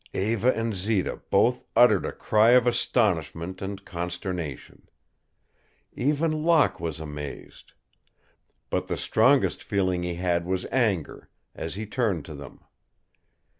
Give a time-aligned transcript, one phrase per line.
[0.15, 4.89] Eva and Zita both uttered a cry of astonishment and consternation.
[5.93, 7.73] Even Locke was amazed.
[8.71, 12.61] But the strongest feeling he had was anger as he turned to them.